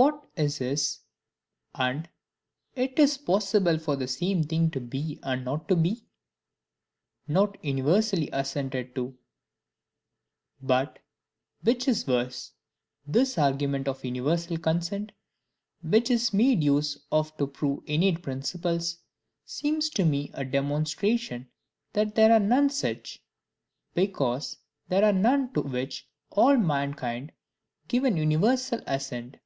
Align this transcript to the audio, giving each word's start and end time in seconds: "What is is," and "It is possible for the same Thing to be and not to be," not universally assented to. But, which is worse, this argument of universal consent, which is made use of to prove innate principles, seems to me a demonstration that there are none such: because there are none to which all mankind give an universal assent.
"What 0.00 0.28
is 0.36 0.60
is," 0.60 1.00
and 1.74 2.08
"It 2.76 3.00
is 3.00 3.18
possible 3.18 3.80
for 3.80 3.96
the 3.96 4.06
same 4.06 4.44
Thing 4.44 4.70
to 4.70 4.80
be 4.80 5.18
and 5.24 5.44
not 5.44 5.66
to 5.66 5.74
be," 5.74 6.06
not 7.26 7.58
universally 7.64 8.30
assented 8.32 8.94
to. 8.94 9.18
But, 10.62 11.00
which 11.64 11.88
is 11.88 12.06
worse, 12.06 12.52
this 13.08 13.36
argument 13.38 13.88
of 13.88 14.04
universal 14.04 14.56
consent, 14.56 15.10
which 15.82 16.12
is 16.12 16.32
made 16.32 16.62
use 16.62 16.96
of 17.10 17.36
to 17.38 17.48
prove 17.48 17.82
innate 17.86 18.22
principles, 18.22 18.98
seems 19.44 19.90
to 19.90 20.04
me 20.04 20.30
a 20.32 20.44
demonstration 20.44 21.48
that 21.94 22.14
there 22.14 22.32
are 22.32 22.38
none 22.38 22.70
such: 22.70 23.20
because 23.94 24.58
there 24.86 25.04
are 25.04 25.12
none 25.12 25.52
to 25.54 25.62
which 25.62 26.08
all 26.30 26.56
mankind 26.56 27.32
give 27.88 28.04
an 28.04 28.16
universal 28.16 28.80
assent. 28.86 29.38